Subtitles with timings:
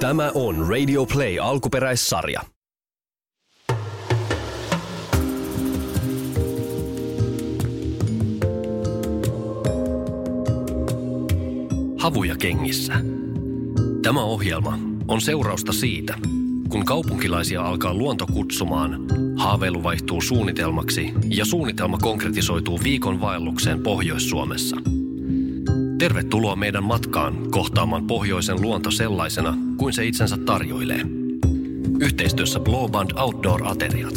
[0.00, 2.40] Tämä on Radio Play alkuperäissarja.
[11.98, 12.94] Havuja kengissä.
[14.02, 14.78] Tämä ohjelma
[15.08, 16.14] on seurausta siitä,
[16.68, 19.00] kun kaupunkilaisia alkaa luonto kutsumaan,
[19.36, 24.76] haaveilu vaihtuu suunnitelmaksi ja suunnitelma konkretisoituu viikon vaellukseen Pohjois-Suomessa.
[25.98, 31.00] Tervetuloa meidän matkaan kohtaamaan pohjoisen luonto sellaisena kuin se itsensä tarjoilee.
[32.00, 34.14] Yhteistyössä Blowband Outdoor-ateriat.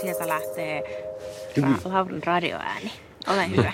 [0.00, 0.82] Sieltä lähtee
[1.60, 2.92] Ra- Laurin radioääni.
[3.26, 3.72] Ole hyvä.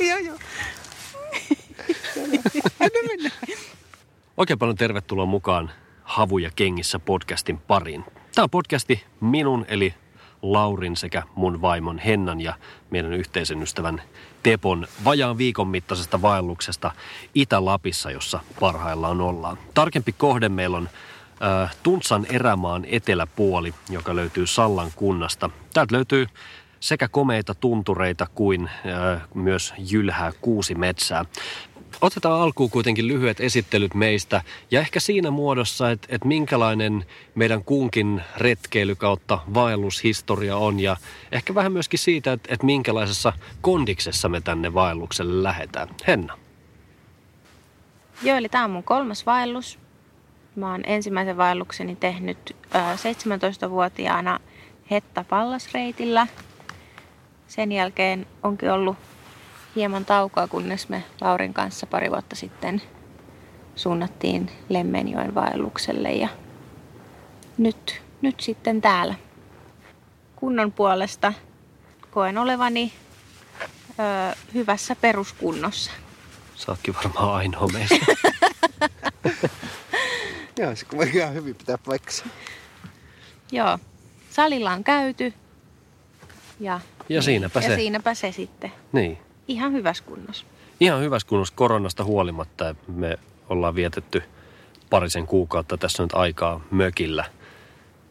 [0.00, 0.38] Joo, joo.
[4.36, 5.70] Oikein paljon tervetuloa mukaan
[6.02, 8.04] Havuja kengissä podcastin pariin.
[8.38, 9.94] Tämä on podcasti minun eli
[10.42, 12.54] Laurin sekä mun vaimon Hennan ja
[12.90, 14.02] meidän yhteisen ystävän
[14.42, 16.90] Tepon vajaan viikon mittaisesta vaelluksesta
[17.34, 19.58] Itä-Lapissa, jossa parhaillaan ollaan.
[19.74, 20.88] Tarkempi kohde meillä on
[21.42, 25.50] äh, Tuntsan erämaan eteläpuoli, joka löytyy Sallan kunnasta.
[25.74, 26.26] Täältä löytyy
[26.80, 31.24] sekä komeita tuntureita kuin äh, myös jylhää kuusi metsää.
[32.00, 38.22] Otetaan alkuun kuitenkin lyhyet esittelyt meistä ja ehkä siinä muodossa, että, että minkälainen meidän kunkin
[38.36, 40.96] retkeily kautta vaellushistoria on ja
[41.32, 45.88] ehkä vähän myöskin siitä, että, että minkälaisessa kondiksessa me tänne vaellukselle lähdetään.
[46.06, 46.38] Henna.
[48.22, 49.78] Joo, eli tämä on mun kolmas vaellus.
[50.56, 54.40] Mä oon ensimmäisen vaellukseni tehnyt ö, 17-vuotiaana
[54.90, 56.26] Hetta Pallasreitillä.
[57.48, 58.96] Sen jälkeen onkin ollut
[59.76, 62.82] hieman taukoa, kunnes me Laurin kanssa pari vuotta sitten
[63.76, 66.28] suunnattiin Lemmenjoen vaellukselle ja
[67.58, 69.14] nyt, nyt sitten täällä
[70.36, 71.32] kunnon puolesta
[72.10, 72.92] koen olevani
[73.90, 75.90] ö, hyvässä peruskunnossa.
[76.56, 77.96] Sä ootkin varmaan ainoa meistä.
[80.58, 82.24] Joo, se voi ihan hyvin pitää paikkansa.
[83.52, 83.78] Joo,
[84.30, 85.32] salilla on käyty
[86.60, 87.76] ja, Ja siinäpä ja se.
[87.76, 88.72] siinäpä se sitten.
[88.92, 89.18] Niin.
[89.48, 90.46] Ihan hyvässä kunnossa.
[90.80, 92.74] Ihan hyvässä kunnossa koronasta huolimatta.
[92.88, 94.22] Me ollaan vietetty
[94.90, 97.24] parisen kuukautta tässä nyt aikaa mökillä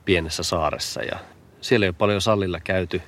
[0.05, 1.19] pienessä saaressa ja
[1.61, 3.01] siellä ei ole paljon sallilla käyty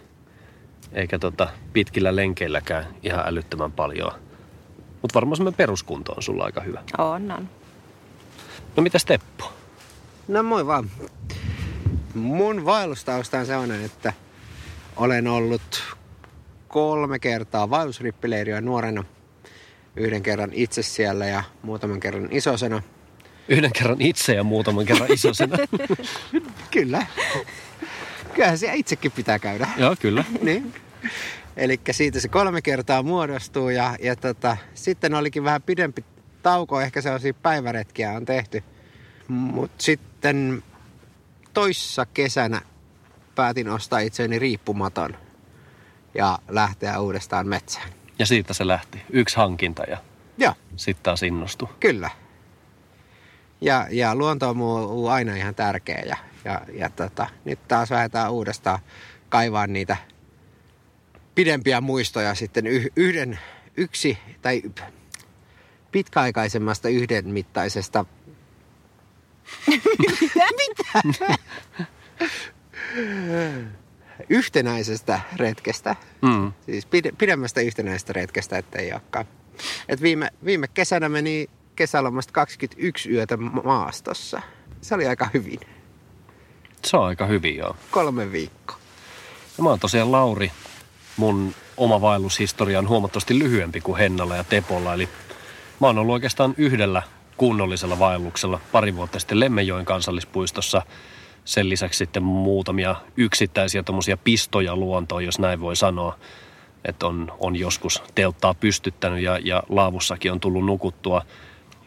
[0.94, 4.12] eikä tota pitkillä lenkeilläkään ihan älyttömän paljon.
[5.02, 6.84] Mutta varmaan semmoinen peruskunto on sulla aika hyvä.
[6.98, 7.50] On, on.
[8.76, 9.54] No mitäs Teppo?
[10.28, 10.92] No moi vaan.
[12.14, 14.14] Mun vaellustausta on sellainen, että
[14.96, 15.84] olen ollut
[16.70, 19.04] kolme kertaa vaellusrippileiriä nuorena.
[19.96, 22.82] Yhden kerran itse siellä ja muutaman kerran isosena.
[23.48, 25.58] Yhden kerran itse ja muutaman kerran isosena.
[26.72, 27.06] Kyllä.
[28.34, 29.68] Kyllähän siellä itsekin pitää käydä.
[29.78, 30.24] Joo, kyllä.
[30.42, 30.74] niin.
[31.58, 36.06] Eli siitä se kolme kertaa muodostuu ja, ja tota, sitten olikin vähän pidempi
[36.42, 38.64] tauko, ehkä sellaisia päiväretkiä on tehty.
[39.28, 40.64] Mutta sitten
[41.54, 42.62] toissa kesänä
[43.36, 45.29] päätin ostaa itseäni riippumaton
[46.14, 47.90] ja lähteä uudestaan metsään.
[48.20, 49.02] Ja siitä se lähti.
[49.10, 49.98] Yksi hankinta ja
[50.38, 51.70] Joo, sitten taas innostui.
[51.80, 52.10] kyllä.
[53.62, 58.32] Ja, ja luonto on muu aina ihan tärkeä ja, ja, ja tota, nyt taas lähdetään
[58.32, 58.80] uudestaan
[59.30, 59.98] kaivaa niitä
[61.36, 63.40] pidempiä muistoja sitten yh- yhden,
[63.78, 64.62] yksi tai
[65.92, 68.06] pitkäaikaisemmasta yhden mittaisesta
[74.30, 75.96] yhtenäisestä retkestä.
[76.22, 76.54] Mm.
[76.66, 79.26] Siis pide, pidemmästä yhtenäisestä retkestä, ettei olekaan.
[79.90, 84.42] Et viime, viime kesänä meni kesälomasta 21 yötä ma- maastossa.
[84.82, 85.60] Se oli aika hyvin.
[86.86, 87.76] Se on aika hyvin joo.
[87.92, 88.78] Kolme viikkoa.
[89.58, 90.52] Ja mä oon tosiaan Lauri.
[91.18, 94.94] Mun oma vaellushistoria on huomattavasti lyhyempi kuin Hennalla ja Tepolla.
[94.94, 95.10] Eli
[95.80, 97.04] mä oon ollut oikeastaan yhdellä
[97.38, 100.82] kunnollisella vaelluksella pari vuotta sitten Lemmenjoen kansallispuistossa.
[101.50, 106.16] Sen lisäksi sitten muutamia yksittäisiä tommosia pistoja luontoon, jos näin voi sanoa.
[106.86, 111.22] Että on, on joskus telttaa pystyttänyt ja, ja laavussakin on tullut nukuttua.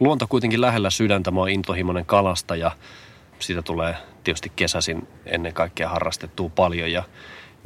[0.01, 1.31] Luonto kuitenkin lähellä sydäntä.
[1.31, 2.71] Mä oon intohimoinen kalasta ja
[3.39, 7.03] siitä tulee tietysti kesäisin ennen kaikkea harrastettua paljon ja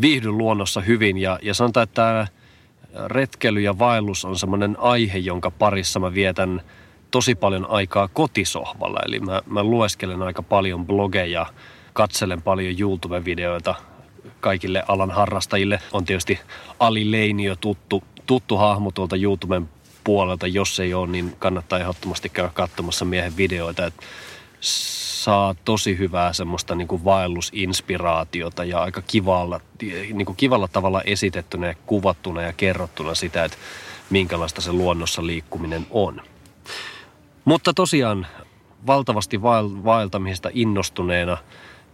[0.00, 2.26] viihdyn luonnossa hyvin ja, ja sanotaan, että tämä
[3.06, 6.62] retkeily ja vaellus on semmoinen aihe, jonka parissa mä vietän
[7.10, 9.00] tosi paljon aikaa kotisohvalla.
[9.06, 11.46] Eli mä, mä lueskelen aika paljon blogeja,
[11.96, 13.74] katselen paljon YouTube-videoita
[14.40, 15.80] kaikille alan harrastajille.
[15.92, 16.40] On tietysti
[16.80, 19.68] Ali Leinio tuttu, tuttu hahmo tuolta YouTuben
[20.04, 20.46] puolelta.
[20.46, 23.86] Jos ei ole, niin kannattaa ehdottomasti käydä katsomassa miehen videoita.
[23.86, 23.94] Et
[24.60, 29.60] saa tosi hyvää semmoista niin kuin vaellusinspiraatiota ja aika kivalla,
[30.12, 33.56] niin kuin kivalla tavalla esitettynä ja kuvattuna ja kerrottuna sitä, että
[34.10, 36.20] minkälaista se luonnossa liikkuminen on.
[37.44, 38.26] Mutta tosiaan
[38.86, 41.38] valtavasti vael- vaeltamisesta innostuneena,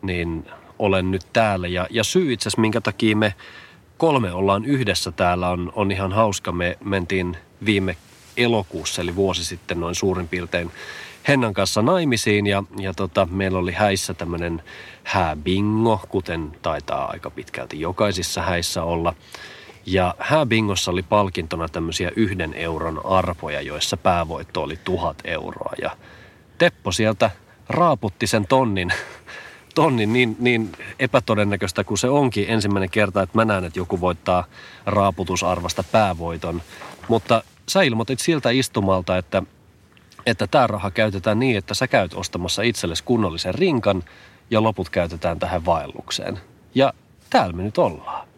[0.03, 0.47] niin
[0.79, 1.69] olen nyt täällä.
[1.69, 3.35] Ja, ja syy itse asiassa, minkä takia me
[3.99, 6.53] kolme ollaan yhdessä täällä, on, on ihan hauska.
[6.53, 7.97] Me mentiin viime
[8.37, 10.71] elokuussa, eli vuosi sitten noin suurin piirtein
[11.29, 14.63] Hennan kanssa naimisiin ja, ja tota, meillä oli häissä tämmöinen
[15.05, 19.15] hääbingo, kuten taitaa aika pitkälti jokaisissa häissä olla.
[19.87, 25.73] Ja hääbingossa oli palkintona tämmöisiä yhden euron arpoja, joissa päävoitto oli tuhat euroa.
[25.83, 25.97] Ja
[26.59, 27.31] Teppo sieltä
[27.69, 28.93] raaputti sen tonnin,
[29.75, 34.45] tonnin niin, niin epätodennäköistä kuin se onkin ensimmäinen kerta, että mä näen, että joku voittaa
[34.87, 36.63] raaputusarvasta päävoiton.
[37.09, 39.43] Mutta sä ilmoitit siltä istumalta, että
[40.27, 44.05] että raha käytetään niin, että sä käyt ostamassa itsellesi kunnollisen rinkan
[44.51, 46.41] ja loput käytetään tähän vaellukseen.
[46.75, 46.93] Ja
[47.31, 48.29] täällä me nyt ollaan.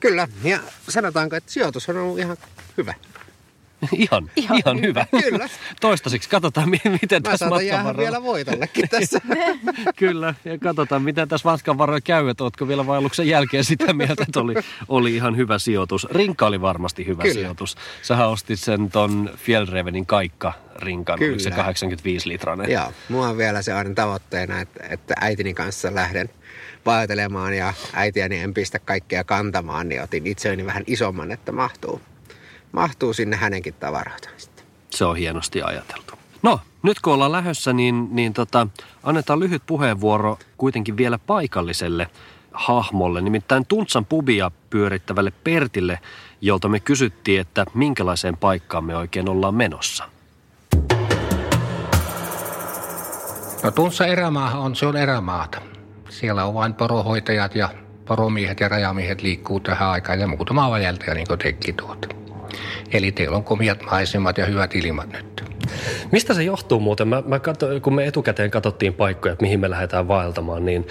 [0.00, 0.58] Kyllä, ja
[0.88, 2.36] sanotaanko, että sijoitus on ollut ihan
[2.76, 2.94] hyvä.
[3.92, 5.06] Ihan, ihan, ihan hyvä.
[5.22, 5.48] Kyllä.
[5.80, 7.96] Toistaiseksi katsotaan, miten Mä tässä matkan varrella...
[7.96, 9.20] vielä voitollekin tässä.
[9.96, 14.24] Kyllä, ja katsotaan, miten tässä matkan varrella käy, että ootko vielä vaelluksen jälkeen sitä mieltä,
[14.28, 14.54] että oli,
[14.88, 16.06] oli ihan hyvä sijoitus.
[16.10, 17.34] Rinka oli varmasti hyvä Kyllä.
[17.34, 17.76] sijoitus.
[18.02, 21.62] Sähän ostit sen ton Fjellrevenin kaikka rinkan, oliko se Kyllä.
[21.62, 22.70] 85 litranen?
[22.70, 26.30] Joo, mulla on vielä se aina tavoitteena, että, että äitini kanssa lähden
[26.86, 32.00] vaeltelemaan ja äitiäni en pistä kaikkea kantamaan, niin otin itselleni vähän isomman, että mahtuu,
[32.72, 34.64] mahtuu sinne hänenkin tavaroita sitten.
[34.90, 36.14] Se on hienosti ajateltu.
[36.42, 38.66] No, nyt kun ollaan lähössä, niin, niin tota,
[39.02, 42.06] annetaan lyhyt puheenvuoro kuitenkin vielä paikalliselle
[42.52, 45.98] hahmolle, nimittäin Tuntsan pubia pyörittävälle Pertille,
[46.40, 50.04] jolta me kysyttiin, että minkälaiseen paikkaan me oikein ollaan menossa.
[53.62, 55.60] No Tunssa erämaahan on, se on erämaata.
[56.08, 57.70] Siellä on vain porohoitajat ja
[58.04, 62.17] poromiehet ja rajamiehet liikkuu tähän aikaan ja muutama vajeltaja niin kuin tekin tuota.
[62.92, 65.48] Eli teillä on komiat maisemat ja hyvät ilmat nyt.
[66.12, 67.08] Mistä se johtuu muuten?
[67.08, 70.86] Mä, mä katso, kun me etukäteen katsottiin paikkoja, että mihin me lähdetään vaeltamaan, niin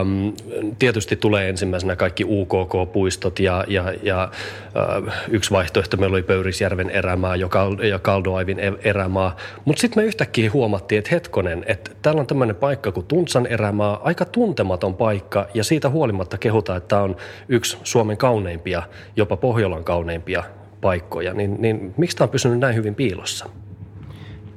[0.00, 0.32] äm,
[0.78, 7.36] tietysti tulee ensimmäisenä kaikki UKK-puistot ja, ja, ja äh, yksi vaihtoehto meillä oli Pöyrisjärven erämaa
[7.36, 9.36] ja, Kal- ja Kaldoaivin e- erämaa.
[9.64, 14.00] Mutta sitten me yhtäkkiä huomattiin, että hetkonen, että täällä on tämmöinen paikka kuin Tuntsan erämaa,
[14.04, 17.16] aika tuntematon paikka ja siitä huolimatta kehutaan, että tämä on
[17.48, 18.82] yksi Suomen kauneimpia,
[19.16, 20.44] jopa Pohjolan kauneimpia
[20.82, 21.34] paikkoja.
[21.34, 23.48] Niin, niin miksi tämä on pysynyt näin hyvin piilossa?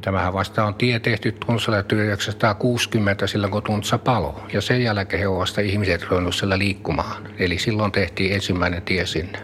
[0.01, 4.41] Tämähän vasta on tie tehty Tuntsalle 1960 silloin, kun Tuntsa palo.
[4.53, 7.27] Ja sen jälkeen he ovat vasta ihmiset ruvennut siellä liikkumaan.
[7.39, 9.39] Eli silloin tehtiin ensimmäinen tie sinne.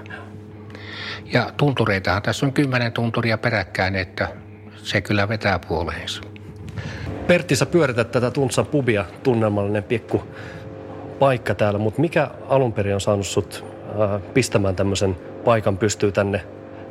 [1.34, 4.28] Ja tuntureitahan tässä on kymmenen tunturia peräkkäin, että
[4.76, 6.22] se kyllä vetää puoleensa.
[7.28, 10.24] Pertti, sä pyörität tätä Tuntsan pubia, tunnelmallinen pikku
[11.20, 13.66] paikka täällä, mutta mikä alun perin on saanut sut
[14.02, 16.42] äh, pistämään tämmöisen paikan pystyy tänne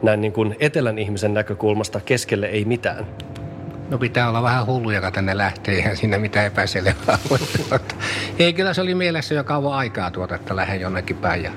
[0.02, 3.06] näin niin kuin etelän ihmisen näkökulmasta keskelle ei mitään?
[3.90, 7.18] No pitää olla vähän hullu, joka tänne lähtee, eihän siinä mitään epäselvää.
[7.28, 7.94] Tuota,
[8.38, 11.42] Ei, kyllä se oli mielessä jo kauan aikaa tuota, että lähden jonnekin päin.
[11.42, 11.50] Ja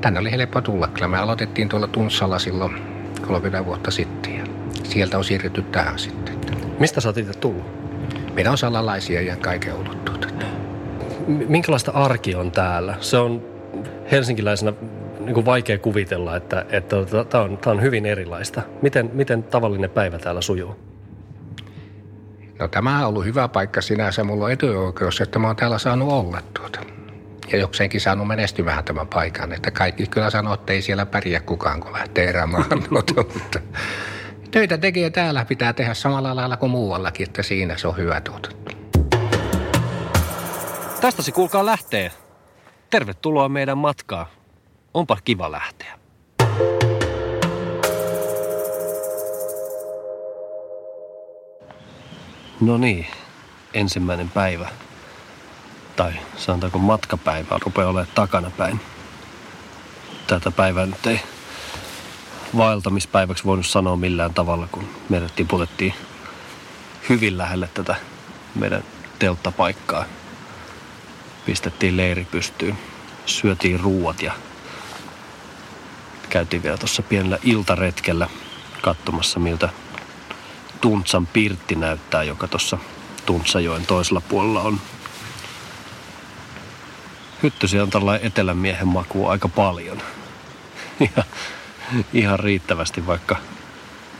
[0.00, 0.88] tänne oli helppo tulla.
[0.88, 2.72] Kyllä me aloitettiin tuolla Tunssalla silloin
[3.26, 4.44] 30 vuotta sitten ja
[4.82, 6.34] sieltä on siirrytty tähän sitten.
[6.78, 7.66] Mistä sä oot itse tullut?
[8.34, 10.28] Meidän on salalaisia ja kaiken ollut tuota.
[11.26, 12.94] Minkälaista arki on täällä?
[13.00, 13.44] Se on
[14.10, 14.72] helsinkiläisenä
[15.28, 16.96] niin kuin vaikea kuvitella, että, että
[17.28, 18.62] tämä on, tää on hyvin erilaista.
[18.82, 20.76] Miten, miten tavallinen päivä täällä sujuu?
[22.58, 24.24] No tämä on ollut hyvä paikka sinänsä.
[24.24, 26.80] Mulla on etuoikeus, että mä oon täällä saanut olla tuota.
[27.52, 29.52] Ja jokseenkin saanut menestymään tämän paikan.
[29.52, 32.64] Että kaikki kyllä sanoo, että ei siellä pärjää kukaan, kun lähtee erämään.
[32.90, 33.60] Mutta, mutta
[34.50, 38.50] töitä tekee täällä pitää tehdä samalla lailla kuin muuallakin, että siinä se on hyvä tuota.
[41.00, 42.10] Tästä se kuulkaa lähtee.
[42.90, 44.26] Tervetuloa meidän matkaan.
[44.94, 45.98] Onpa kiva lähteä.
[52.60, 53.06] No niin,
[53.74, 54.68] ensimmäinen päivä.
[55.96, 58.80] Tai sanotaanko matkapäivä rupeaa olemaan takana päin.
[60.26, 61.20] Tätä päivää nyt ei
[62.56, 65.94] vaeltamispäiväksi voinut sanoa millään tavalla, kun meidät tiputettiin
[67.08, 67.96] hyvin lähelle tätä
[68.54, 68.84] meidän
[69.18, 70.04] telttapaikkaa
[71.46, 72.78] pistettiin leiri pystyyn,
[73.26, 74.32] syötiin ruuat ja
[76.28, 78.28] käytiin vielä tuossa pienellä iltaretkellä
[78.82, 79.68] katsomassa, miltä
[80.80, 82.78] Tuntsan pirtti näyttää, joka tuossa
[83.26, 84.80] Tuntsajoen toisella puolella on.
[87.42, 90.02] Hyttysiä on tällainen etelän miehen makua aika paljon.
[91.16, 91.24] Ja
[92.12, 93.36] ihan riittävästi, vaikka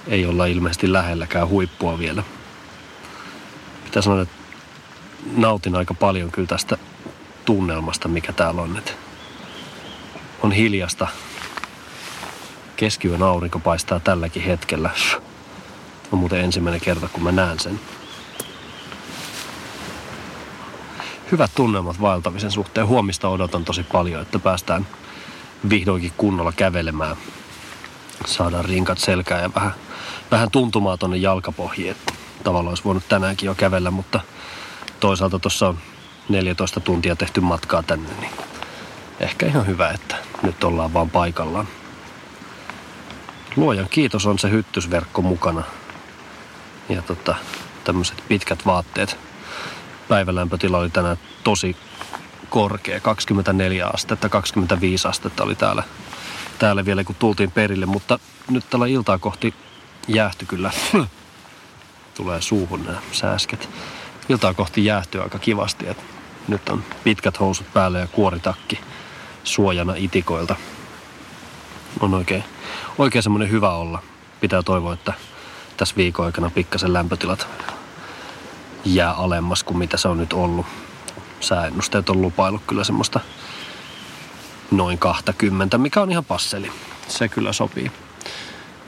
[0.07, 2.23] ei olla ilmeisesti lähelläkään huippua vielä.
[3.85, 4.35] Pitää sanoa, että
[5.37, 6.79] nautin aika paljon kyllä tästä
[7.45, 8.77] tunnelmasta, mikä täällä on.
[8.77, 8.93] Että
[10.43, 11.09] on hiljasta.
[12.78, 14.90] Keskiyön aurinko paistaa tälläkin hetkellä.
[16.12, 17.80] On muuten ensimmäinen kerta, kun mä näen sen.
[21.32, 22.87] Hyvät tunnelmat vaeltamisen suhteen.
[22.87, 24.87] Huomista odotan tosi paljon, että päästään
[25.70, 27.16] vihdoinkin kunnolla kävelemään.
[28.26, 29.75] Saadaan rinkat selkään ja vähän,
[30.30, 31.97] vähän tuntumaa tonne jalkapohjiin.
[32.44, 34.20] Tavallaan olisi voinut tänäänkin jo kävellä, mutta
[35.00, 35.78] toisaalta tuossa on
[36.28, 38.32] 14 tuntia tehty matkaa tänne, niin
[39.20, 41.68] ehkä ihan hyvä, että nyt ollaan vaan paikallaan.
[43.57, 45.62] Luojan kiitos on se hyttysverkko mukana.
[46.88, 47.35] Ja tota,
[47.85, 49.17] tämmöiset pitkät vaatteet.
[50.09, 51.76] Päivälämpötila oli tänään tosi
[52.49, 55.83] korkea, 24 astetta, 25 astetta oli täällä,
[56.59, 58.19] täällä vielä kun tultiin perille, mutta
[58.50, 59.55] nyt tällä iltaa kohti
[60.09, 60.71] jäähty kyllä.
[62.17, 63.69] Tulee suuhun nämä sääsket.
[64.28, 66.02] Iltaa kohti jäähtyy aika kivasti, että
[66.49, 68.81] nyt on pitkät housut päällä ja kuoritakki
[69.45, 70.57] suojana itikoilta.
[72.00, 72.45] On oikein,
[72.99, 74.02] oikein semmoinen hyvä olla.
[74.40, 75.12] Pitää toivoa, että
[75.76, 77.49] tässä viikon aikana pikkasen lämpötilat
[78.85, 80.67] jää alemmas kuin mitä se on nyt ollut.
[81.40, 83.21] Sääennusteet on lupailut kyllä semmoista
[84.71, 86.73] noin 20, mikä on ihan passeli.
[87.09, 87.93] Se kyllä sopii.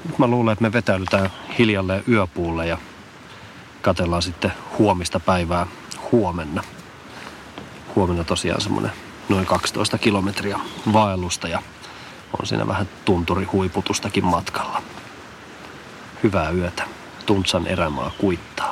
[0.05, 2.79] Nyt mä luulen, että me vetäydytään hiljalleen yöpuulle ja
[3.83, 5.67] katellaan sitten huomista päivää
[6.12, 6.62] huomenna.
[7.97, 8.93] Huomenna tosiaan semmoinen
[9.29, 10.61] noin 12 kilometriä
[10.93, 11.62] vaellusta ja
[12.39, 14.83] on siinä vähän tunturihuiputustakin matkalla.
[16.23, 16.85] Hyvää yötä.
[17.27, 18.70] Tuntsan erämaa kuittaa.